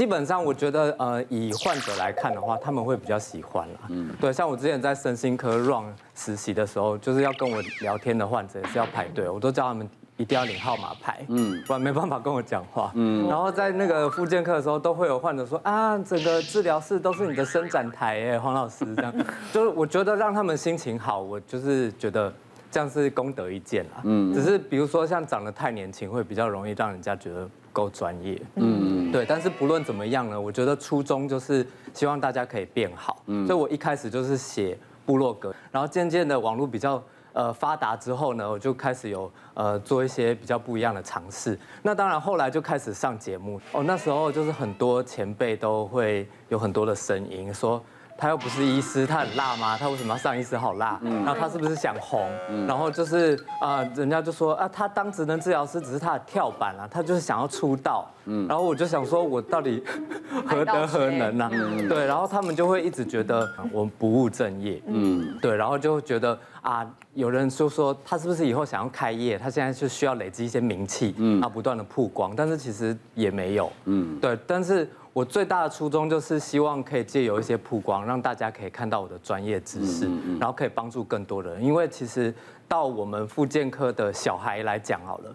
[0.00, 3.80] 基本上我觉得呃，以患者来看的话，他们会比较喜欢啦。
[3.90, 9.86] 嗯，对，像我之前在身心科 run 实习的时候，就是要跟我聊天的患者也是要排队，我都叫他们。
[10.16, 19.14] 一定要领号码牌，嗯，不然没办法跟我讲话，嗯，然后在那个复健课的时候，都会有患者说啊，整个治疗室都是你的伸展台哎，黄老师这样，
[19.52, 22.30] 就是我觉得让他们心情好，我就是觉得
[22.70, 37.02] 这样是功德一件啦，嗯，只是比如说像长得太年轻，会比较容易让人家觉得不够专业，嗯，对，但是不论怎么样呢，我觉得初衷就是希望大家可以变好，嗯，所以我一开始就是写部落格，然后渐渐的网络比较。
[37.32, 41.56] 呃，发达之后呢，我就开始有呃做一些比较不一样的尝试。
[41.80, 43.84] 那当然后来就开始上节目哦。
[43.84, 47.80] 那时候就是很多前辈都会有很多的声音说。
[48.20, 49.78] 他又不是医师，他很辣吗？
[49.78, 51.00] 他为什么要上医师好辣？
[51.02, 52.30] 然后他是不是想红？
[52.68, 58.08] 然后就是啊，人家就说啊，他当职能治疗师只是他的跳板啊，他就是想要出道。
[58.46, 59.82] 然后我就想说，我到底
[60.46, 61.50] 何德何能呢？
[61.88, 64.80] 对，然后他们就会一直觉得我们不务正业。
[64.86, 69.36] 嗯，对，然后就觉得啊，有人就说他是不是以后想要开业？
[69.38, 73.72] 他现在就需要累积一些名气，啊，不断的曝光，但是其实也没有。
[73.86, 74.88] 嗯，对，但是。
[75.12, 80.08] 我最大的初衷就是希望可以借由一些曝光，让大家可以看到我的专业知识，
[80.38, 81.60] 然后可以帮助更多人。
[81.62, 82.32] 因为其实
[82.68, 85.34] 到我们复健科的小孩来讲好了，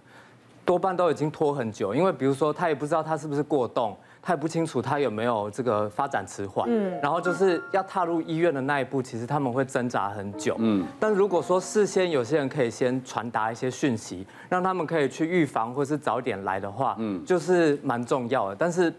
[0.64, 1.94] 多半都已经拖很久。
[1.94, 10.88] 因为比如说他也不知道他是不是过动，他也不清楚他有没有这个发展迟缓，嗯，然后就是要踏入医院的那一步，其实他们会挣扎很久，嗯。
[10.98, 18.56] 但如果说事先有些人可以先传达一些讯息，让他们可以去预防或是早点来的话，嗯，就是蛮重要的。
[18.56, 18.94] 但是。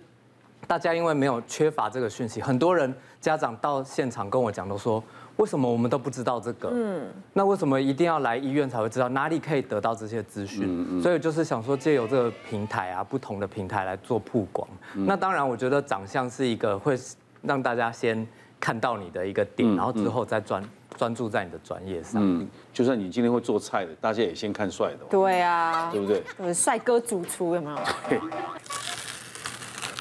[0.66, 5.02] 大家因为没有缺乏这个讯息，很多人家长到现场跟我讲，都说
[5.36, 6.70] 为什么我们都不知道这个？
[6.72, 9.08] 嗯，那为什么一定要来医院才会知道？
[9.10, 10.64] 哪里可以得到这些资讯？
[10.66, 11.02] 嗯嗯。
[11.02, 14.66] 所以就是想说借由这个平台啊，不同的平台来做曝光。
[14.94, 16.98] 那当然，我觉得长相是一个会
[17.42, 18.26] 让大家先
[18.58, 20.62] 看到你的一个点，然后之后再专
[20.96, 22.20] 专注在你的专业上。
[22.24, 25.04] 嗯，就算你今天会做菜的，大家也先看帅的。
[25.10, 26.52] 对啊，对不对？
[26.52, 27.76] 帅哥主厨有没有？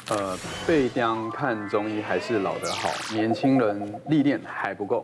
[0.10, 5.04] 呃，被当看中医还是老的好，年轻人历练还不够。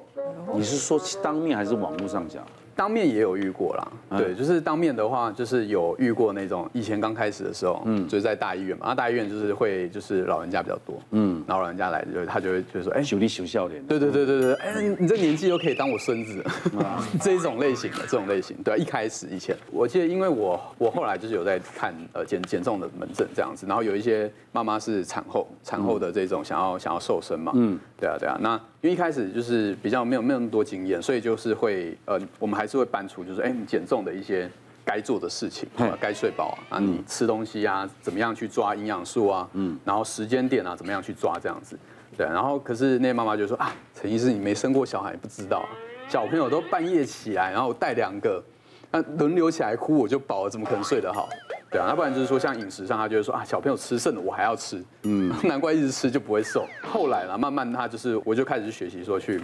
[0.53, 2.45] 你是说当面还是网络上讲？
[2.75, 3.87] 当面也有遇过啦，
[4.17, 16.43] 对，就是当面的话，就是有遇过那种以前刚开始的时候，嗯，就是在大医院嘛，那大医院就是会就是老人家比较多，嗯，然后老人家来就他就会就说，哎，兄弟秀笑脸，对对对对对，哎，你这年纪又可以当我孙子，
[17.21, 28.59] 这一种类型的这种类型，对，一开始以前，我记得因为我我后来就是有在看呃减减重的门诊这样子，然后有一些妈妈是产后产后的这种想要想要瘦身嘛，嗯，对啊对啊，那。
[28.81, 34.49] 因为一开始就是比较没有没有那么多经验，所以就是会呃，我们还是会搬出就是哎，你减重的一些
[34.83, 35.69] 该做的事情，
[35.99, 41.77] 该睡饱啊，你吃东西啊，怎么样去抓营养素啊，嗯，然后时间点啊，怎么样去抓这样子，
[42.17, 45.63] 对，然后可是那妈妈就说啊，陈医师你没生过小孩不知道，
[46.09, 48.43] 小朋友都半夜起来，然后带两个，
[48.89, 51.29] 那轮流起来哭，我就饱了，怎么可能睡得好？
[51.71, 56.67] 对啊，那不然就是说像饮食上，他就会说啊，小朋友吃剩的我还要吃，嗯， 难怪一直吃就不会瘦。
[56.83, 59.41] 后来呢，慢慢他就是，我就开始去学习说去，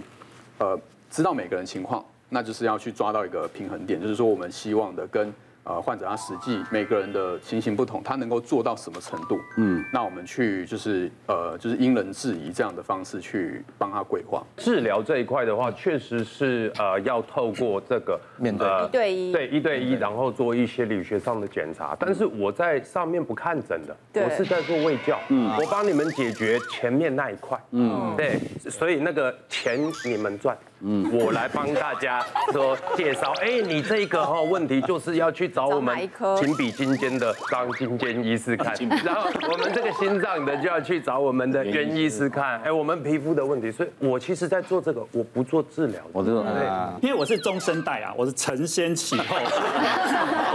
[0.58, 0.78] 呃，
[1.10, 5.32] 知道每个人情况，那就是要去抓到一个平衡点，就是说我们希望的跟。
[5.68, 9.38] 呃，患者他实际每个人的情形不同，他能够做到什么程度？
[9.58, 21.94] 嗯，那我们去就是呃，就是因人制宜这样的方式去帮他规划治疗这一块的话，确实是呃要透过这个面对一对一对一对一，然后做一些理学上的检查。
[22.00, 28.38] 但是我在上面不看诊的，我是在做卫教，嗯，我帮你们解决前面那一块，嗯，对，
[28.70, 30.56] 所以那个钱你们赚。
[30.80, 33.32] 嗯，我来帮大家说介绍。
[33.40, 35.96] 哎，你这个哈问题就是要去找我们
[36.38, 38.74] 情比金坚的张金坚医师看，
[39.04, 42.60] 然后我们这个心脏的就要去找我们的袁医师看。
[42.62, 46.00] 哎，我们皮肤的问题，所以我其实在做这个，我不做治疗。
[46.12, 46.46] 我这种，
[47.02, 49.36] 因为我是中生代啊，我是承先启后，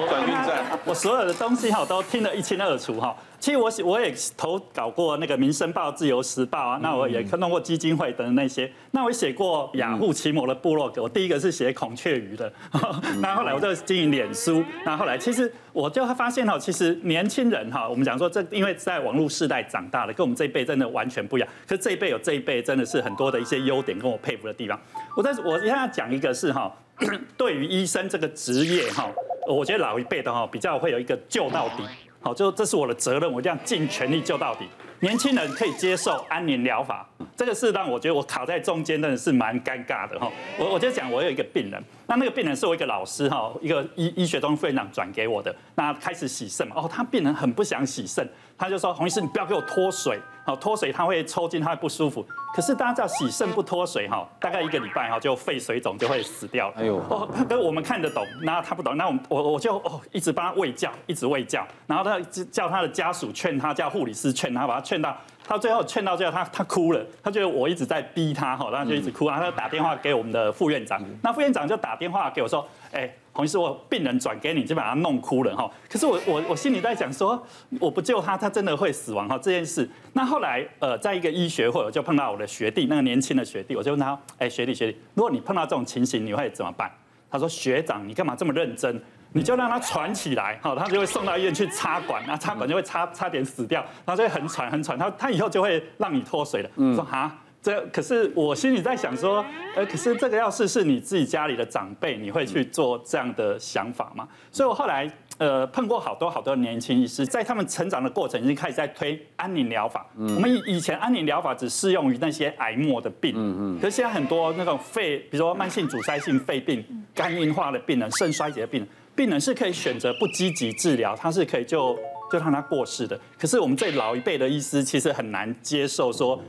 [0.07, 3.15] 转运站， 我所有的东西哈都听得一清二楚哈。
[3.39, 12.49] 其实我我也投稿过那个《民生报》《自由时报》啊，那我也弄过基金会等那些，那我写过雅虎奇摩的部落格，我第一个是写孔雀鱼的，
[13.19, 24.79] 那后来我就经营脸书，那后来其实我就发现哈，其实年轻人哈，我们讲说这因为在网络世代长大的，跟我们这一辈真的完全不一样，可是这一辈有这一辈真的是很多的一些优点跟我佩服的地方。
[25.17, 26.73] 我在我现在要讲一个是哈，
[27.37, 29.09] 对于医生这个职业哈，
[29.47, 31.83] 我觉得老一辈的哈比较会有一个救到底。
[32.21, 34.65] 好，就这是我的责任，我一定要尽全力救到底。
[35.01, 37.05] 年轻人可以接受安宁疗法，
[37.35, 40.31] 这个是让我觉得我卡在中间，真的是蛮尴尬的哈。
[40.57, 45.53] 我我就讲，我有一个病人，那那个病人是我一个老师哈，一个医医学中副院长转给我的。
[45.75, 48.25] 那开始洗肾嘛，哦，他病人很不想洗肾，
[48.57, 52.25] 他就说洪医师，你不要给我脱水，好脱水他会抽筋，他会不舒服。
[52.55, 56.75] 可是大家知道洗肾不脱水哈，大概一个礼拜哈就肺水肿就会死掉了。
[56.77, 62.19] 哎呦，哦，跟我们看得懂，那他不懂，那我我我就哦一直帮他喂教，一直喂教，然后他
[62.51, 65.17] 叫他的家属劝他，叫护理师劝他，把他劝到。
[65.45, 75.69] 他最后劝到最后，他他哭了，他觉得我一直在逼他，哈，然后就一直哭，然后他就打电话给我们的副院长，那副院长就打电话给我说，哎，洪医师，我病人转给你，就把他弄哭了，哈。
[75.89, 77.41] 可是我我我心里在想说，
[77.79, 79.89] 我不救他，他真的会死亡，哈，这件事。
[80.13, 86.89] 那后来，呃，在一个医学会，我就碰到我的学弟，那个年轻的学弟，我就问他，哎，学弟学弟，如果你碰到这种情形，你会怎么办？
[87.29, 89.01] 他说，学长，你干嘛这么认真？
[89.33, 96.69] 你就让他喘起来，好，他就会送到医院去插管，那插管就会差差点死掉，然后就会很喘很喘，他他以后就会让你脱水了。
[96.75, 99.43] 嗯说哈，这可是我心里在想说，
[99.75, 104.27] 呃，可是这个要是是你自己家里的长辈，你会去做这样的想法吗？
[104.51, 105.09] 所以我后来
[105.39, 110.05] 呃碰过好多好多年轻医师，在他们成长的过程已经开始在推安宁疗法。
[110.15, 116.85] 我们以以前安宁疗法只适用于那些癌末的病，嗯嗯，可是现在很多那种肺，比如说慢性阻塞性肺病、
[117.15, 118.89] 肝硬化的病人、肾衰竭的病人。
[119.15, 121.97] 病人是可以选择不积极治疗，他是可以就
[122.31, 123.19] 就让他过世的。
[123.37, 126.39] 可是我们最老一辈的医师其实很难接受说，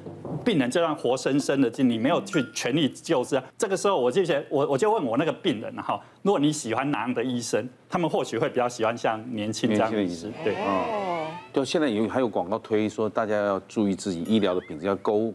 [0.43, 3.43] 病人就让活生生的，就你没有去全力救治。
[3.59, 10.33] 这个时候我就觉得，我我就问我那个病人哈，如果你喜欢哪样的医生，他们或许会比较喜欢像年轻这样的医生。
[10.43, 15.33] 对，哦，就现在有还有广告推说大家要注意自己医疗的品质，要勾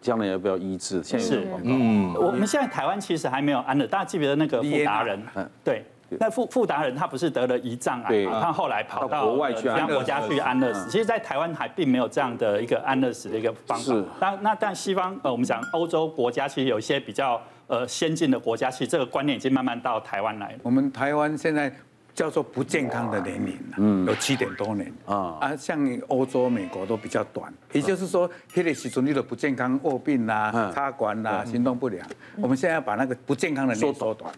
[0.00, 1.02] 将来要不要医治。
[1.02, 5.20] 现在有广告，嗯，我们现在台湾其实还没有安乐，大家记不记得那个富达人？
[5.34, 5.84] 嗯，对。
[6.18, 8.40] 那富富达人他不是得了胰脏癌嘛？
[8.40, 10.90] 他后来跑到国外去其他国家去安乐死。
[10.90, 13.94] 其实，在台湾还并没有这样的一个安乐死的一个方法。
[14.20, 20.58] 那那但西方呃，我们讲欧洲国家，其实有一些比较呃先进的国家，其实这个观念已经慢慢到台湾来了。
[20.62, 21.72] 我们台湾现在
[22.12, 25.78] 叫做不健康的年龄嗯，有七点多年啊啊，像
[26.08, 27.52] 欧洲、美国都比较短。
[27.72, 32.04] 也就是说，黑的时钟的不健康卧病啦、插管啦、行动不良，
[32.42, 34.32] 我们现在要把那个不健康的年龄缩短。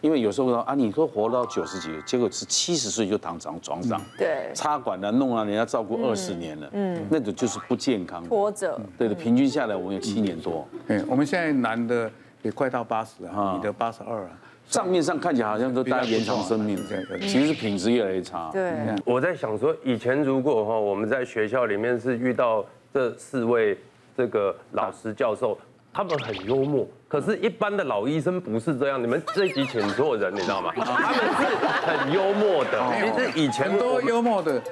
[0.00, 12.10] 因为有时候说啊，你说活到九十几岁，结果是七十岁就躺床床上，对，插管啊，弄啊，人家照顾二十年了，嗯，那种就是不健康，拖着，对的，平均下来我们有七年多，嗯，我们现在男的
[12.42, 14.30] 也快到八十了，女的八十二了，
[14.68, 16.78] 账面上看起来好像都大家延长生命，
[17.22, 18.50] 其实品质越来越差。
[18.52, 18.72] 对，
[19.04, 22.64] 我在想说，以前如果哈我们在学校里面是遇到
[22.94, 23.76] 这四位
[24.16, 25.58] 这个老师教授。
[25.98, 29.02] 他们很幽默，可是，一般的老医生不是这样。
[29.02, 30.72] 你们这一集请错人，你知道吗？
[30.78, 31.56] 他们是
[31.90, 32.80] 很幽默的。
[33.00, 34.62] 其实以前都幽默的，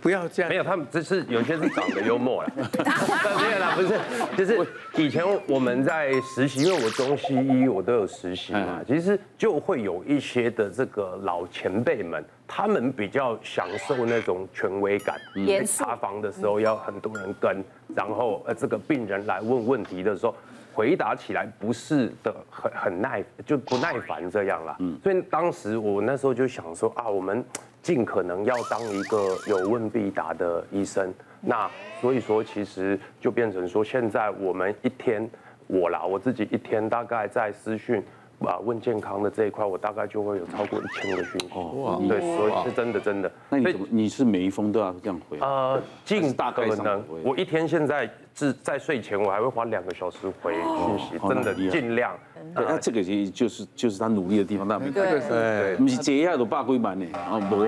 [0.00, 0.48] 不要这样。
[0.48, 2.52] 没有，他们只是有些是长得幽默了。
[2.56, 3.98] 没有啦，不是，
[4.36, 4.64] 就是
[5.02, 12.24] 以前我们在实习，因为我中西医我都有实习嘛，其实就会有一些的这个老前辈们。
[12.48, 17.64] 他们比较享受那种权威感，在查房的时候要很多人跟，
[17.96, 20.34] 然后呃这个病人来问问题的时候，
[20.74, 24.76] 回答起来不是的很很耐就不耐烦这样啦。
[25.02, 27.42] 所以当时我那时候就想说啊，我们
[27.82, 29.16] 尽可能要当一个
[29.48, 31.12] 有问必答的医生。
[31.40, 31.70] 那
[32.00, 35.28] 所以说其实就变成说，现在我们一天
[35.66, 38.02] 我啦我自己一天大概在私讯。
[38.40, 41.48] 啊，问健康的这一块，我大概就会有超过一千个讯息。
[41.54, 43.32] 哦，对，所以是真的，真的。
[43.48, 43.86] 那你怎么？
[43.90, 45.38] 你是每一封都要这样回？
[45.40, 47.02] 呃，尽大可能。
[47.22, 52.12] 我一天现在是在睡前，我还会花两个小时回讯息，真的尽量。
[52.54, 57.64] 那这个其实就是就是他努力的地方，那没对对，不是这样都八归满呢啊，不，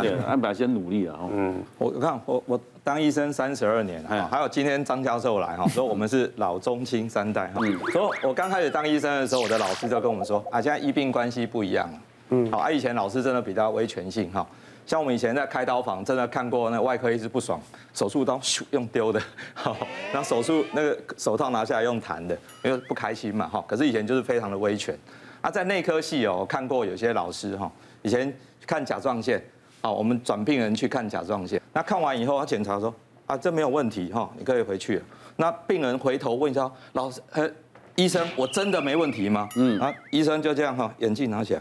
[0.00, 1.30] 对，安排先努力了哦。
[1.32, 7.60] 嗯，我看我我当医生三十二年，还有今天张教授来哈， 说我们是老中青三代哈。
[7.92, 11.98] 所以我刚开始当医生的时候，我的老师就跟我们说啊，现在医病关系不一样了。
[12.30, 14.46] 嗯，好，啊，以前老师真的比较威权性哈。
[14.88, 17.60] 像我们以前在开刀房，真的看过那外科医师不爽，
[17.92, 19.20] 手术刀咻用丢的，
[19.52, 19.76] 好，
[20.10, 23.62] 然后手术那个手套拿下来用弹的，因为不开心嘛，哈。
[23.68, 24.98] 可是以前就是非常的威权。
[25.42, 28.34] 啊，在内科系哦，我看过有些老师哈，以前
[28.66, 29.38] 看甲状腺，
[29.82, 32.92] 好，我们转病人去看甲状腺，那看完以后他检查说
[33.26, 35.04] 啊，这没有问题哈，你可以回去了。
[35.36, 37.46] 那病人回头问一下老师，呃，
[37.94, 39.46] 医生，我真的没问题吗？
[39.54, 41.60] 嗯，啊，医生就这样哈，眼镜拿起来。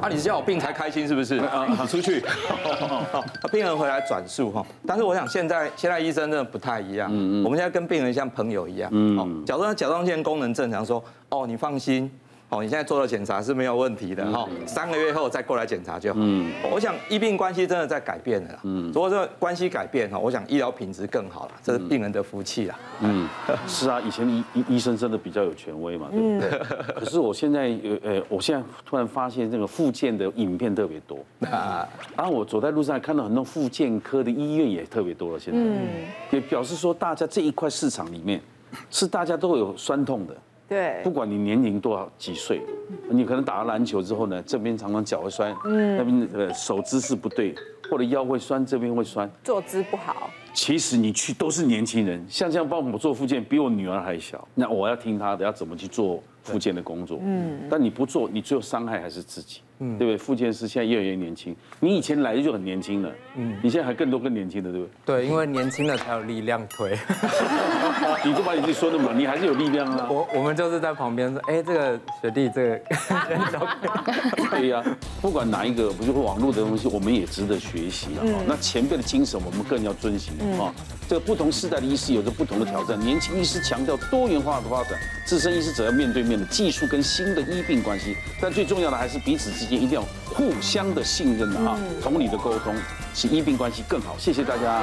[0.00, 1.36] 啊，你是要我病才开心是不是？
[1.38, 2.22] 啊，出去。
[3.50, 7.08] 病人回来转述哈，但是我想现在现在医生真的不太一样。
[7.12, 7.44] 嗯嗯。
[7.44, 8.90] 我们现在跟病人像朋友一样。
[8.92, 9.16] 嗯。
[9.18, 12.10] 哦，假如甲状腺功能正常，说哦，你放心，
[12.54, 16.20] 哦，你现在做了检查是没有问题的哈，三个月后再过来检查就好。
[16.22, 18.60] 嗯，我想医病关系真的在改变了。
[18.62, 22.78] 嗯，如果这关系改变哈，我想医疗品质更好了，这是病人的福气啊。
[23.00, 23.28] 嗯，
[23.66, 26.94] 是啊，以前医医医生真的比较有权威嘛，对不对？
[26.94, 31.18] 可是我现在呃呃，我现在突然发现这个复健的影片特别多
[31.50, 35.76] 啊，然后我走在路上看到很多复健科的医院也特别多了，现在，嗯，
[36.30, 38.40] 也表示说大家这一块市场里面
[38.90, 40.36] 是大家都有酸痛的。
[40.68, 42.60] 对，不管你年龄多少几岁，
[43.10, 47.54] 你可能打了篮球之后呢，这边常常脚会酸，嗯，那边呃手姿势不对，
[47.90, 50.30] 或者腰会酸，这边会酸，坐姿不好。
[50.52, 59.60] 其实你去都是年轻人，像这样帮我做复健，比我女儿还小，那我要听她的，要怎么去做复健的工作，嗯，但你不做，你最后伤害还是自己。
[59.80, 60.16] 嗯，对不对？
[60.16, 65.22] 复健师现在越来越年轻，你以前来的就很年轻了，嗯，你现在还更多更年轻的，对不对？
[65.22, 66.96] 对，因为年轻的才有力量推。
[68.24, 70.06] 你就把你自己说那么，你还是有力量啊。
[70.10, 72.80] 我我们就是在旁边说，哎，这个学弟，这个
[74.50, 74.82] 对呀，
[75.20, 78.22] 不管哪一个，不就是网络的东西，我们也值得学习了。
[78.46, 80.72] 那前辈的精神，我们更要遵循啊。
[81.08, 92.74] 这个不同时代的医师有着不同的挑战，年轻医师强调多元化的发展，资深医师则要面对面的技术跟新的医病关系，但最重要的还是彼此之间一定要互相的信任的啊，同理的沟通，
[93.14, 94.16] 使医病关系更好。
[94.18, 94.82] 谢谢大家，